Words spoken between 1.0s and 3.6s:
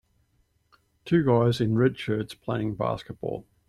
two guys in red shirts playing basketball